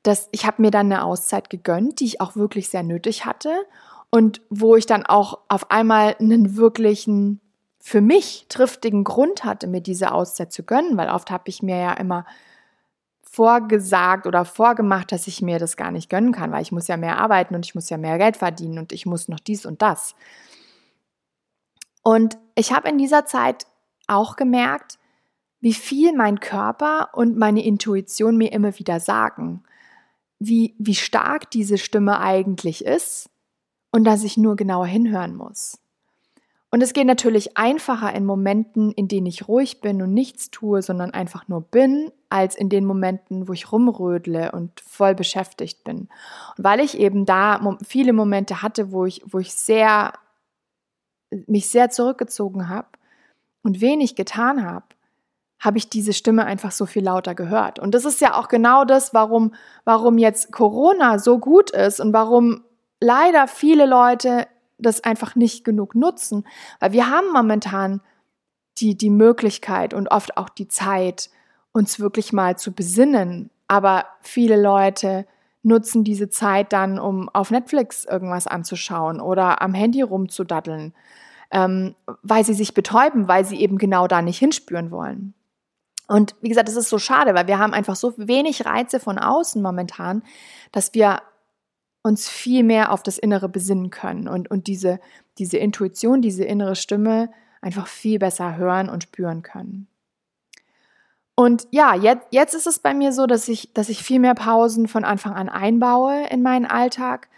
dass 0.03 0.27
ich 0.31 0.45
habe 0.45 0.61
mir 0.61 0.71
dann 0.71 0.91
eine 0.91 1.03
Auszeit 1.03 1.49
gegönnt, 1.49 1.99
die 2.01 2.05
ich 2.05 2.21
auch 2.21 2.35
wirklich 2.35 2.69
sehr 2.69 2.83
nötig 2.83 3.25
hatte 3.25 3.65
und 4.09 4.41
wo 4.49 4.75
ich 4.75 4.85
dann 4.85 5.05
auch 5.05 5.39
auf 5.47 5.71
einmal 5.71 6.15
einen 6.19 6.57
wirklichen 6.57 7.39
für 7.79 8.01
mich 8.01 8.45
triftigen 8.47 9.03
Grund 9.03 9.43
hatte, 9.43 9.67
mir 9.67 9.81
diese 9.81 10.11
Auszeit 10.11 10.53
zu 10.53 10.63
gönnen, 10.63 10.95
weil 10.97 11.09
oft 11.09 11.31
habe 11.31 11.45
ich 11.47 11.63
mir 11.63 11.77
ja 11.77 11.93
immer 11.93 12.25
vorgesagt 13.23 14.27
oder 14.27 14.45
vorgemacht, 14.45 15.11
dass 15.11 15.27
ich 15.27 15.41
mir 15.41 15.57
das 15.57 15.75
gar 15.75 15.91
nicht 15.91 16.09
gönnen 16.09 16.33
kann, 16.33 16.51
weil 16.51 16.61
ich 16.61 16.71
muss 16.71 16.87
ja 16.87 16.97
mehr 16.97 17.17
arbeiten 17.17 17.55
und 17.55 17.65
ich 17.65 17.75
muss 17.75 17.89
ja 17.89 17.97
mehr 17.97 18.17
Geld 18.17 18.37
verdienen 18.37 18.77
und 18.77 18.91
ich 18.91 19.05
muss 19.05 19.27
noch 19.27 19.39
dies 19.39 19.65
und 19.65 19.81
das. 19.81 20.15
Und 22.03 22.37
ich 22.55 22.71
habe 22.73 22.89
in 22.89 22.97
dieser 22.97 23.25
Zeit 23.25 23.65
auch 24.07 24.35
gemerkt, 24.35 24.99
wie 25.59 25.73
viel 25.73 26.13
mein 26.13 26.39
Körper 26.39 27.09
und 27.13 27.37
meine 27.37 27.63
Intuition 27.65 28.37
mir 28.37 28.51
immer 28.51 28.77
wieder 28.77 28.99
sagen 28.99 29.63
wie, 30.39 30.75
wie 30.77 30.95
stark 30.95 31.49
diese 31.51 31.77
Stimme 31.77 32.19
eigentlich 32.19 32.83
ist 32.83 33.29
und 33.91 34.03
dass 34.03 34.23
ich 34.23 34.37
nur 34.37 34.55
genauer 34.55 34.87
hinhören 34.87 35.35
muss. 35.35 35.79
Und 36.73 36.81
es 36.81 36.93
geht 36.93 37.05
natürlich 37.05 37.55
einfacher 37.55 38.15
in 38.15 38.25
Momenten, 38.25 38.91
in 38.93 39.07
denen 39.07 39.27
ich 39.27 39.47
ruhig 39.47 39.79
bin 39.79 40.01
und 40.01 40.11
nichts 40.11 40.49
tue, 40.49 40.81
sondern 40.81 41.11
einfach 41.11 41.47
nur 41.47 41.61
bin, 41.61 42.11
als 42.29 42.55
in 42.55 42.67
den 42.67 42.83
Momenten, 42.83 43.47
wo 43.47 43.53
ich 43.53 43.71
rumrödle 43.71 44.51
und 44.51 44.79
voll 44.79 45.13
beschäftigt 45.13 45.83
bin. 45.83 46.09
Und 46.57 46.63
weil 46.63 46.79
ich 46.79 46.97
eben 46.97 47.27
da 47.27 47.77
viele 47.85 48.11
Momente 48.11 48.63
hatte, 48.63 48.91
wo 48.91 49.05
ich, 49.05 49.21
wo 49.23 49.37
ich 49.37 49.53
sehr, 49.53 50.13
mich 51.45 51.69
sehr 51.69 51.91
zurückgezogen 51.91 52.69
habe 52.69 52.87
und 53.61 53.79
wenig 53.79 54.15
getan 54.15 54.65
habe, 54.65 54.87
habe 55.63 55.77
ich 55.77 55.89
diese 55.89 56.11
Stimme 56.11 56.45
einfach 56.45 56.71
so 56.71 56.85
viel 56.85 57.03
lauter 57.05 57.35
gehört. 57.35 57.79
Und 57.79 57.95
das 57.95 58.03
ist 58.03 58.19
ja 58.19 58.35
auch 58.35 58.49
genau 58.49 58.83
das, 58.83 59.13
warum, 59.13 59.53
warum 59.85 60.17
jetzt 60.17 60.51
Corona 60.51 61.19
so 61.19 61.39
gut 61.39 61.71
ist 61.71 62.01
und 62.01 62.11
warum 62.11 62.63
leider 62.99 63.47
viele 63.47 63.85
Leute 63.85 64.45
das 64.77 65.05
einfach 65.05 65.35
nicht 65.35 65.63
genug 65.63 65.95
nutzen. 65.95 66.45
Weil 66.81 66.91
wir 66.91 67.09
haben 67.09 67.31
momentan 67.31 68.01
die, 68.77 68.97
die 68.97 69.09
Möglichkeit 69.09 69.93
und 69.93 70.09
oft 70.11 70.35
auch 70.37 70.49
die 70.49 70.67
Zeit, 70.67 71.29
uns 71.71 71.99
wirklich 71.99 72.33
mal 72.33 72.57
zu 72.57 72.73
besinnen. 72.73 73.49
Aber 73.69 74.05
viele 74.21 74.61
Leute 74.61 75.25
nutzen 75.63 76.03
diese 76.03 76.29
Zeit 76.29 76.73
dann, 76.73 76.99
um 76.99 77.29
auf 77.29 77.51
Netflix 77.51 78.03
irgendwas 78.03 78.47
anzuschauen 78.47 79.21
oder 79.21 79.61
am 79.61 79.73
Handy 79.73 80.01
rumzudaddeln, 80.01 80.93
ähm, 81.51 81.95
weil 82.21 82.43
sie 82.43 82.53
sich 82.53 82.73
betäuben, 82.73 83.29
weil 83.29 83.45
sie 83.45 83.61
eben 83.61 83.77
genau 83.77 84.07
da 84.07 84.21
nicht 84.21 84.39
hinspüren 84.39 84.91
wollen. 84.91 85.33
Und 86.07 86.35
wie 86.41 86.49
gesagt, 86.49 86.67
das 86.67 86.75
ist 86.75 86.89
so 86.89 86.99
schade, 86.99 87.33
weil 87.33 87.47
wir 87.47 87.59
haben 87.59 87.73
einfach 87.73 87.95
so 87.95 88.13
wenig 88.17 88.65
Reize 88.65 88.99
von 88.99 89.17
außen 89.17 89.61
momentan, 89.61 90.23
dass 90.71 90.93
wir 90.93 91.21
uns 92.03 92.27
viel 92.27 92.63
mehr 92.63 92.91
auf 92.91 93.01
das 93.03 93.17
Innere 93.17 93.47
besinnen 93.47 93.89
können 93.89 94.27
und, 94.27 94.51
und 94.51 94.67
diese, 94.67 94.99
diese 95.37 95.57
Intuition, 95.57 96.21
diese 96.21 96.43
innere 96.43 96.75
Stimme 96.75 97.29
einfach 97.61 97.87
viel 97.87 98.19
besser 98.19 98.57
hören 98.57 98.89
und 98.89 99.03
spüren 99.03 99.41
können. 99.41 99.87
Und 101.35 101.67
ja, 101.71 101.95
jetzt, 101.95 102.27
jetzt 102.31 102.53
ist 102.53 102.67
es 102.67 102.79
bei 102.79 102.93
mir 102.93 103.11
so, 103.11 103.25
dass 103.25 103.47
ich, 103.47 103.73
dass 103.73 103.89
ich 103.89 104.03
viel 104.03 104.19
mehr 104.19 104.35
Pausen 104.35 104.87
von 104.87 105.03
Anfang 105.05 105.33
an 105.33 105.49
einbaue 105.49 106.27
in 106.29 106.43
meinen 106.43 106.65
Alltag. 106.65 107.29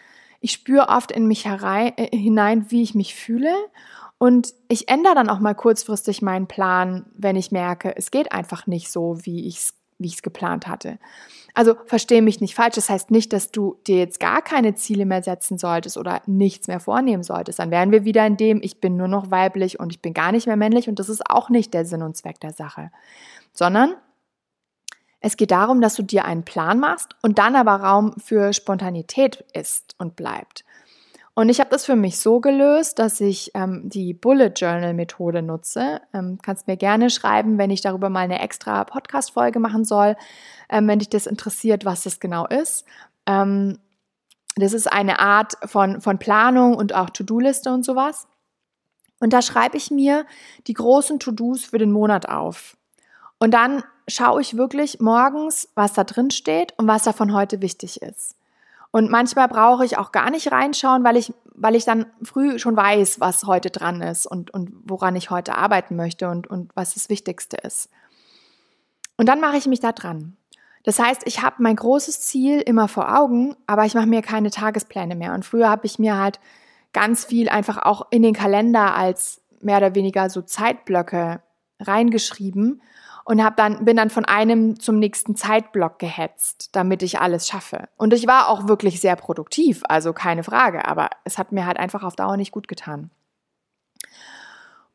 Ich 0.41 0.51
spüre 0.51 0.89
oft 0.89 1.11
in 1.11 1.27
mich 1.27 1.45
herein, 1.45 1.93
äh, 1.95 2.15
hinein, 2.15 2.69
wie 2.71 2.81
ich 2.81 2.95
mich 2.95 3.15
fühle 3.15 3.53
und 4.17 4.53
ich 4.69 4.89
ändere 4.89 5.15
dann 5.15 5.29
auch 5.29 5.39
mal 5.39 5.55
kurzfristig 5.55 6.21
meinen 6.21 6.47
Plan, 6.47 7.05
wenn 7.15 7.35
ich 7.35 7.51
merke, 7.51 7.95
es 7.95 8.11
geht 8.11 8.31
einfach 8.31 8.67
nicht 8.67 8.91
so, 8.91 9.17
wie 9.25 9.47
ich 9.47 9.57
es 9.57 9.73
wie 9.97 10.07
ich 10.07 10.15
es 10.15 10.21
geplant 10.21 10.67
hatte. 10.67 10.99
Also 11.53 11.75
verstehe 11.85 12.21
mich 12.21 12.41
nicht 12.41 12.55
falsch. 12.55 12.75
Das 12.75 12.89
heißt 12.89 13.11
nicht, 13.11 13.31
dass 13.31 13.51
du 13.51 13.79
dir 13.87 13.97
jetzt 13.97 14.19
gar 14.19 14.41
keine 14.41 14.75
Ziele 14.75 15.05
mehr 15.05 15.23
setzen 15.23 15.57
solltest 15.57 15.97
oder 15.97 16.21
nichts 16.25 16.67
mehr 16.67 16.81
vornehmen 16.81 17.23
solltest. 17.23 17.59
Dann 17.59 17.71
wären 17.71 17.91
wir 17.91 18.03
wieder 18.03 18.25
in 18.27 18.35
dem, 18.35 18.59
ich 18.61 18.81
bin 18.81 18.97
nur 18.97 19.07
noch 19.07 19.31
weiblich 19.31 19.79
und 19.79 19.91
ich 19.91 20.01
bin 20.01 20.13
gar 20.13 20.33
nicht 20.33 20.47
mehr 20.47 20.57
männlich 20.57 20.89
und 20.89 20.99
das 20.99 21.07
ist 21.07 21.29
auch 21.29 21.49
nicht 21.49 21.73
der 21.73 21.85
Sinn 21.85 22.01
und 22.01 22.17
Zweck 22.17 22.39
der 22.41 22.51
Sache. 22.51 22.91
Sondern 23.53 23.95
es 25.21 25.37
geht 25.37 25.51
darum, 25.51 25.79
dass 25.79 25.95
du 25.95 26.03
dir 26.03 26.25
einen 26.25 26.43
Plan 26.43 26.79
machst 26.79 27.15
und 27.21 27.39
dann 27.39 27.55
aber 27.55 27.75
Raum 27.75 28.13
für 28.17 28.51
Spontanität 28.51 29.45
ist 29.53 29.95
und 29.97 30.17
bleibt. 30.17 30.65
Und 31.37 31.49
ich 31.49 31.59
habe 31.59 31.69
das 31.69 31.85
für 31.85 31.97
mich 31.97 32.17
so 32.17 32.39
gelöst, 32.39 32.97
dass 32.97 33.19
ich 33.19 33.51
ähm, 33.55 33.81
die 33.83 34.13
Bullet 34.13 34.53
Journal 34.55 34.93
Methode 34.93 35.41
nutze. 35.41 36.01
Ähm, 36.13 36.39
kannst 36.41 36.67
mir 36.67 36.77
gerne 36.77 37.09
schreiben, 37.09 37.57
wenn 37.57 37.71
ich 37.71 37.81
darüber 37.81 38.09
mal 38.09 38.21
eine 38.21 38.39
extra 38.39 38.85
Podcast-Folge 38.85 39.59
machen 39.59 39.83
soll, 39.83 40.15
ähm, 40.69 40.87
wenn 40.87 40.99
dich 40.99 41.09
das 41.09 41.27
interessiert, 41.27 41.83
was 41.83 42.03
das 42.03 42.21
genau 42.21 42.47
ist. 42.47 42.85
Ähm, 43.25 43.79
das 44.55 44.71
ist 44.71 44.89
eine 44.89 45.19
Art 45.19 45.55
von, 45.65 45.99
von 45.99 46.17
Planung 46.19 46.77
und 46.77 46.95
auch 46.95 47.09
To-Do-Liste 47.09 47.73
und 47.73 47.83
sowas. 47.83 48.27
Und 49.19 49.33
da 49.33 49.41
schreibe 49.41 49.75
ich 49.75 49.91
mir 49.91 50.25
die 50.67 50.73
großen 50.73 51.19
To-Dos 51.19 51.65
für 51.65 51.77
den 51.77 51.91
Monat 51.91 52.29
auf. 52.29 52.77
Und 53.39 53.53
dann 53.53 53.83
schaue 54.07 54.39
ich 54.39 54.55
wirklich 54.55 55.01
morgens, 55.01 55.67
was 55.75 55.91
da 55.91 56.05
drin 56.05 56.31
steht 56.31 56.73
und 56.77 56.87
was 56.87 57.03
davon 57.03 57.33
heute 57.33 57.61
wichtig 57.61 58.01
ist. 58.01 58.35
Und 58.95 59.11
manchmal 59.11 59.49
brauche 59.49 59.83
ich 59.83 59.97
auch 59.97 60.13
gar 60.13 60.29
nicht 60.29 60.53
reinschauen, 60.53 61.03
weil 61.03 61.17
ich, 61.17 61.33
weil 61.53 61.75
ich 61.75 61.83
dann 61.83 62.05
früh 62.23 62.57
schon 62.59 62.77
weiß, 62.77 63.19
was 63.19 63.43
heute 63.43 63.69
dran 63.69 64.01
ist 64.01 64.25
und, 64.25 64.51
und 64.51 64.71
woran 64.85 65.17
ich 65.17 65.29
heute 65.29 65.55
arbeiten 65.55 65.97
möchte 65.97 66.29
und, 66.29 66.47
und 66.47 66.71
was 66.77 66.93
das 66.93 67.09
Wichtigste 67.09 67.57
ist. 67.57 67.89
Und 69.17 69.27
dann 69.27 69.41
mache 69.41 69.57
ich 69.57 69.67
mich 69.67 69.81
da 69.81 69.91
dran. 69.91 70.37
Das 70.85 70.97
heißt, 70.97 71.23
ich 71.25 71.41
habe 71.41 71.57
mein 71.59 71.75
großes 71.75 72.21
Ziel 72.21 72.61
immer 72.61 72.87
vor 72.87 73.19
Augen, 73.19 73.57
aber 73.67 73.83
ich 73.83 73.95
mache 73.95 74.07
mir 74.07 74.21
keine 74.21 74.49
Tagespläne 74.49 75.17
mehr. 75.17 75.33
Und 75.33 75.43
früher 75.43 75.69
habe 75.69 75.85
ich 75.85 75.99
mir 75.99 76.17
halt 76.17 76.39
ganz 76.93 77.25
viel 77.25 77.49
einfach 77.49 77.79
auch 77.79 78.07
in 78.11 78.23
den 78.23 78.33
Kalender 78.33 78.95
als 78.95 79.41
mehr 79.59 79.79
oder 79.79 79.93
weniger 79.93 80.29
so 80.29 80.41
Zeitblöcke 80.41 81.41
reingeschrieben 81.81 82.81
und 83.25 83.43
hab 83.43 83.57
dann 83.57 83.83
bin 83.83 83.97
dann 83.97 84.11
von 84.11 84.23
einem 84.23 84.79
zum 84.79 84.99
nächsten 84.99 85.35
Zeitblock 85.35 85.97
gehetzt, 85.97 86.69
damit 86.73 87.01
ich 87.01 87.19
alles 87.19 87.47
schaffe. 87.47 87.89
Und 87.97 88.13
ich 88.13 88.27
war 88.27 88.47
auch 88.49 88.67
wirklich 88.67 89.01
sehr 89.01 89.15
produktiv, 89.15 89.81
also 89.89 90.13
keine 90.13 90.43
Frage, 90.43 90.87
aber 90.87 91.09
es 91.23 91.39
hat 91.39 91.51
mir 91.51 91.65
halt 91.65 91.77
einfach 91.77 92.03
auf 92.03 92.15
Dauer 92.15 92.37
nicht 92.37 92.51
gut 92.51 92.67
getan. 92.67 93.09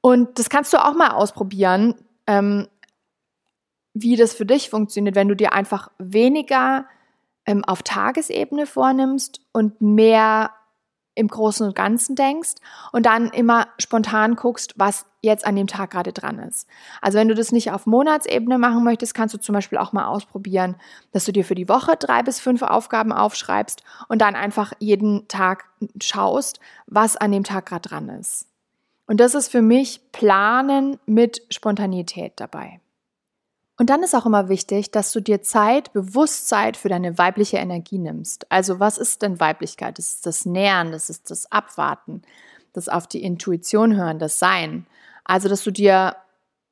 Und 0.00 0.38
das 0.38 0.48
kannst 0.48 0.72
du 0.72 0.78
auch 0.78 0.94
mal 0.94 1.10
ausprobieren, 1.10 1.96
ähm, 2.28 2.68
wie 3.94 4.16
das 4.16 4.32
für 4.32 4.46
dich 4.46 4.70
funktioniert, 4.70 5.16
wenn 5.16 5.28
du 5.28 5.34
dir 5.34 5.52
einfach 5.52 5.90
weniger 5.98 6.86
ähm, 7.46 7.64
auf 7.64 7.82
Tagesebene 7.82 8.66
vornimmst 8.66 9.40
und 9.52 9.80
mehr 9.80 10.52
im 11.20 11.28
Großen 11.28 11.66
und 11.66 11.76
Ganzen 11.76 12.16
denkst 12.16 12.54
und 12.92 13.06
dann 13.06 13.28
immer 13.28 13.68
spontan 13.78 14.34
guckst, 14.34 14.74
was 14.76 15.06
jetzt 15.20 15.46
an 15.46 15.54
dem 15.54 15.66
Tag 15.66 15.90
gerade 15.90 16.12
dran 16.12 16.38
ist. 16.38 16.66
Also 17.02 17.18
wenn 17.18 17.28
du 17.28 17.34
das 17.34 17.52
nicht 17.52 17.70
auf 17.72 17.86
Monatsebene 17.86 18.56
machen 18.56 18.82
möchtest, 18.82 19.14
kannst 19.14 19.34
du 19.34 19.38
zum 19.38 19.52
Beispiel 19.52 19.78
auch 19.78 19.92
mal 19.92 20.06
ausprobieren, 20.06 20.76
dass 21.12 21.26
du 21.26 21.32
dir 21.32 21.44
für 21.44 21.54
die 21.54 21.68
Woche 21.68 21.96
drei 21.96 22.22
bis 22.22 22.40
fünf 22.40 22.62
Aufgaben 22.62 23.12
aufschreibst 23.12 23.84
und 24.08 24.22
dann 24.22 24.34
einfach 24.34 24.72
jeden 24.78 25.28
Tag 25.28 25.66
schaust, 26.02 26.58
was 26.86 27.16
an 27.16 27.32
dem 27.32 27.44
Tag 27.44 27.66
gerade 27.66 27.88
dran 27.88 28.08
ist. 28.08 28.46
Und 29.06 29.20
das 29.20 29.34
ist 29.34 29.48
für 29.48 29.62
mich 29.62 30.00
Planen 30.12 30.98
mit 31.04 31.42
Spontanität 31.50 32.32
dabei. 32.36 32.79
Und 33.80 33.88
dann 33.88 34.02
ist 34.02 34.14
auch 34.14 34.26
immer 34.26 34.50
wichtig, 34.50 34.90
dass 34.90 35.10
du 35.10 35.20
dir 35.20 35.40
Zeit, 35.40 35.94
Bewusstsein 35.94 36.74
für 36.74 36.90
deine 36.90 37.16
weibliche 37.16 37.56
Energie 37.56 37.96
nimmst. 37.96 38.44
Also 38.52 38.78
was 38.78 38.98
ist 38.98 39.22
denn 39.22 39.40
Weiblichkeit? 39.40 39.96
Das 39.96 40.08
ist 40.08 40.26
das 40.26 40.44
Nähern, 40.44 40.92
das 40.92 41.08
ist 41.08 41.30
das 41.30 41.50
Abwarten, 41.50 42.20
das 42.74 42.90
auf 42.90 43.06
die 43.06 43.22
Intuition 43.22 43.96
hören, 43.96 44.18
das 44.18 44.38
Sein. 44.38 44.84
Also 45.24 45.48
dass 45.48 45.64
du 45.64 45.70
dir 45.70 46.14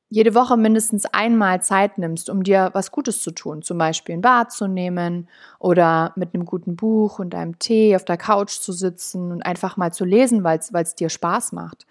jede 0.09 0.35
Woche 0.35 0.55
mindestens 0.55 1.07
einmal 1.07 1.63
Zeit 1.63 1.97
nimmst, 1.97 2.29
um 2.29 2.43
dir 2.43 2.69
was 2.73 2.91
Gutes 2.91 3.23
zu 3.23 3.31
tun, 3.31 3.63
zum 3.63 3.79
Beispiel 3.79 4.13
ein 4.13 4.21
Bad 4.21 4.51
zu 4.51 4.67
nehmen 4.67 5.27
oder 5.57 6.13
mit 6.15 6.35
einem 6.35 6.45
guten 6.45 6.75
Buch 6.75 7.17
und 7.17 7.33
einem 7.33 7.57
Tee 7.57 7.95
auf 7.95 8.05
der 8.05 8.17
Couch 8.17 8.51
zu 8.59 8.71
sitzen 8.71 9.31
und 9.31 9.41
einfach 9.41 9.77
mal 9.77 9.91
zu 9.91 10.05
lesen, 10.05 10.43
weil 10.43 10.59
es 10.59 10.93
dir 10.93 11.09
Spaß 11.09 11.53
macht. 11.53 11.87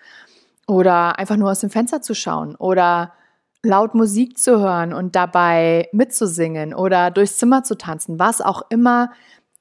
Oder 0.69 1.19
einfach 1.19 1.37
nur 1.37 1.51
aus 1.51 1.59
dem 1.59 1.71
Fenster 1.71 2.03
zu 2.03 2.15
schauen 2.15 2.55
oder 2.55 3.15
laut 3.63 3.95
Musik 3.95 4.39
zu 4.39 4.61
hören 4.61 4.93
und 4.93 5.17
dabei 5.17 5.89
mitzusingen 5.93 6.75
oder 6.75 7.11
durchs 7.11 7.39
Zimmer 7.39 7.65
zu 7.65 7.77
tanzen, 7.77 8.19
was 8.19 8.41
auch 8.41 8.63
immer 8.71 9.11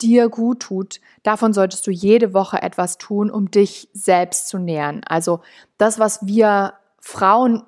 dir 0.02 0.30
gut 0.30 0.62
tut, 0.62 1.00
davon 1.24 1.54
solltest 1.54 1.88
du 1.88 1.92
jede 1.92 2.34
Woche 2.34 2.62
etwas 2.62 2.98
tun, 2.98 3.32
um 3.32 3.50
dich 3.50 3.90
selbst 3.94 4.48
zu 4.48 4.60
nähern. 4.60 5.02
Also 5.08 5.42
das, 5.78 5.98
was 5.98 6.26
wir 6.26 6.74
Frauen, 7.00 7.64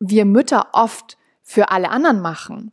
wir 0.00 0.24
Mütter 0.24 0.68
oft 0.72 1.16
für 1.42 1.70
alle 1.70 1.90
anderen 1.90 2.20
machen, 2.20 2.72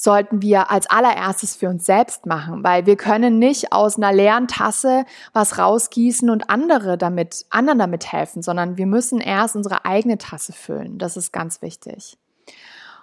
sollten 0.00 0.42
wir 0.42 0.70
als 0.70 0.88
allererstes 0.88 1.56
für 1.56 1.68
uns 1.68 1.84
selbst 1.84 2.24
machen, 2.24 2.62
weil 2.62 2.86
wir 2.86 2.94
können 2.94 3.40
nicht 3.40 3.72
aus 3.72 3.96
einer 3.96 4.12
leeren 4.12 4.46
Tasse 4.46 5.04
was 5.32 5.58
rausgießen 5.58 6.30
und 6.30 6.50
andere 6.50 6.96
damit, 6.96 7.46
anderen 7.50 7.80
damit 7.80 8.12
helfen, 8.12 8.40
sondern 8.40 8.76
wir 8.78 8.86
müssen 8.86 9.20
erst 9.20 9.56
unsere 9.56 9.84
eigene 9.84 10.16
Tasse 10.16 10.52
füllen. 10.52 10.98
Das 10.98 11.16
ist 11.16 11.32
ganz 11.32 11.62
wichtig. 11.62 12.16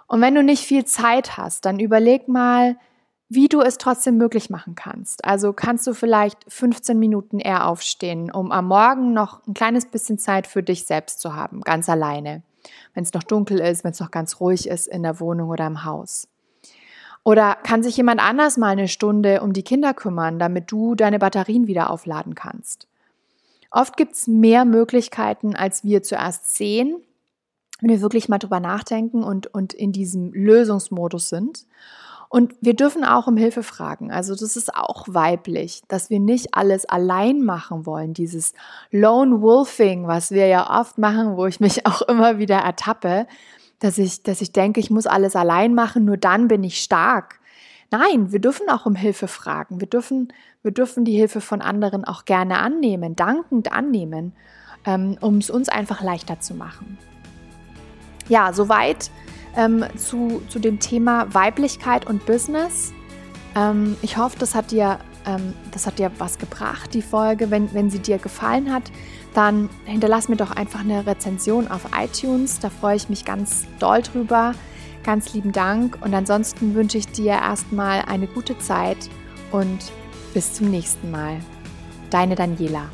Und 0.07 0.21
wenn 0.21 0.35
du 0.35 0.41
nicht 0.41 0.63
viel 0.63 0.85
Zeit 0.85 1.35
hast, 1.35 1.65
dann 1.65 1.79
überleg 1.79 2.29
mal, 2.29 2.77
wie 3.27 3.49
du 3.49 3.59
es 3.59 3.77
trotzdem 3.77 4.15
möglich 4.15 4.49
machen 4.49 4.75
kannst. 4.75 5.25
Also 5.25 5.51
kannst 5.51 5.85
du 5.87 5.93
vielleicht 5.93 6.45
15 6.47 6.97
Minuten 6.97 7.39
eher 7.39 7.67
aufstehen, 7.67 8.31
um 8.31 8.53
am 8.53 8.67
Morgen 8.67 9.11
noch 9.11 9.45
ein 9.45 9.53
kleines 9.53 9.85
bisschen 9.85 10.17
Zeit 10.17 10.47
für 10.47 10.63
dich 10.63 10.85
selbst 10.85 11.19
zu 11.19 11.35
haben, 11.35 11.59
ganz 11.59 11.89
alleine. 11.89 12.41
Wenn 12.93 13.03
es 13.03 13.13
noch 13.13 13.23
dunkel 13.23 13.59
ist, 13.59 13.83
wenn 13.83 13.91
es 13.91 13.99
noch 13.99 14.11
ganz 14.11 14.39
ruhig 14.39 14.69
ist 14.69 14.87
in 14.87 15.03
der 15.03 15.19
Wohnung 15.19 15.49
oder 15.49 15.67
im 15.67 15.83
Haus. 15.83 16.29
Oder 17.25 17.55
kann 17.55 17.81
sich 17.81 17.97
jemand 17.97 18.21
anders 18.21 18.55
mal 18.55 18.69
eine 18.69 18.87
Stunde 18.87 19.41
um 19.41 19.51
die 19.51 19.63
Kinder 19.63 19.95
kümmern, 19.95 20.37
damit 20.37 20.71
du 20.71 20.93
deine 20.93 21.17
Batterien 21.17 21.65
wieder 21.65 21.89
aufladen 21.89 22.35
kannst? 22.35 22.87
Oft 23.71 23.97
gibt 23.97 24.13
es 24.13 24.27
mehr 24.27 24.63
Möglichkeiten, 24.63 25.55
als 25.55 25.83
wir 25.83 26.03
zuerst 26.03 26.55
sehen, 26.55 26.97
wenn 27.81 27.89
wir 27.89 28.01
wirklich 28.01 28.29
mal 28.29 28.37
drüber 28.37 28.59
nachdenken 28.59 29.23
und, 29.23 29.47
und 29.47 29.73
in 29.73 29.91
diesem 29.91 30.33
Lösungsmodus 30.33 31.27
sind. 31.27 31.65
Und 32.29 32.53
wir 32.61 32.75
dürfen 32.75 33.03
auch 33.03 33.25
um 33.25 33.37
Hilfe 33.37 33.63
fragen. 33.63 34.11
Also 34.11 34.35
das 34.35 34.55
ist 34.55 34.75
auch 34.75 35.05
weiblich, 35.07 35.81
dass 35.87 36.11
wir 36.11 36.19
nicht 36.19 36.53
alles 36.53 36.85
allein 36.85 37.41
machen 37.41 37.87
wollen. 37.87 38.13
Dieses 38.13 38.53
Lone 38.91 39.41
Wolfing, 39.41 40.05
was 40.05 40.29
wir 40.29 40.45
ja 40.45 40.79
oft 40.79 40.99
machen, 40.99 41.37
wo 41.37 41.47
ich 41.47 41.59
mich 41.59 41.85
auch 41.87 42.03
immer 42.03 42.37
wieder 42.37 42.57
ertappe, 42.57 43.25
dass 43.79 43.97
ich, 43.97 44.23
dass 44.23 44.41
ich 44.41 44.51
denke, 44.51 44.79
ich 44.79 44.89
muss 44.89 45.07
alles 45.07 45.35
allein 45.35 45.73
machen, 45.73 46.05
nur 46.05 46.17
dann 46.17 46.47
bin 46.47 46.63
ich 46.63 46.81
stark. 46.81 47.39
Nein, 47.91 48.31
wir 48.31 48.39
dürfen 48.39 48.69
auch 48.69 48.85
um 48.85 48.95
Hilfe 48.95 49.27
fragen. 49.27 49.79
Wir 49.79 49.87
dürfen, 49.87 50.33
wir 50.63 50.71
dürfen 50.71 51.05
die 51.05 51.15
Hilfe 51.15 51.41
von 51.41 51.61
anderen 51.61 52.03
auch 52.03 52.25
gerne 52.25 52.59
annehmen, 52.59 53.15
dankend 53.15 53.71
annehmen, 53.71 54.33
ähm, 54.85 55.17
um 55.21 55.37
es 55.37 55.49
uns 55.49 55.69
einfach 55.69 56.01
leichter 56.01 56.39
zu 56.39 56.55
machen. 56.55 56.97
Ja, 58.27 58.53
soweit 58.53 59.11
ähm, 59.55 59.85
zu, 59.95 60.41
zu 60.49 60.59
dem 60.59 60.79
Thema 60.79 61.33
Weiblichkeit 61.33 62.07
und 62.07 62.25
Business. 62.25 62.93
Ähm, 63.55 63.95
ich 64.01 64.17
hoffe, 64.17 64.37
das 64.39 64.55
hat 64.55 64.71
dir 64.71 64.99
ähm, 65.25 65.53
das 65.71 65.85
hat 65.85 65.99
dir 65.99 66.11
was 66.17 66.37
gebracht, 66.37 66.93
die 66.93 67.01
Folge. 67.01 67.51
Wenn, 67.51 67.73
wenn 67.73 67.89
sie 67.89 67.99
dir 67.99 68.17
gefallen 68.17 68.73
hat, 68.73 68.91
dann 69.33 69.69
hinterlass 69.85 70.29
mir 70.29 70.37
doch 70.37 70.51
einfach 70.51 70.81
eine 70.81 71.05
Rezension 71.05 71.67
auf 71.67 71.87
iTunes. 71.97 72.59
Da 72.59 72.69
freue 72.69 72.95
ich 72.95 73.09
mich 73.09 73.25
ganz 73.25 73.65
doll 73.79 74.01
drüber. 74.01 74.53
Ganz 75.03 75.33
lieben 75.33 75.51
Dank. 75.51 75.97
Und 76.01 76.13
ansonsten 76.13 76.73
wünsche 76.73 76.97
ich 76.97 77.07
dir 77.07 77.33
erstmal 77.33 78.01
eine 78.01 78.27
gute 78.27 78.57
Zeit 78.57 78.97
und 79.51 79.91
bis 80.33 80.53
zum 80.53 80.71
nächsten 80.71 81.11
Mal. 81.11 81.37
Deine 82.09 82.35
Daniela. 82.35 82.89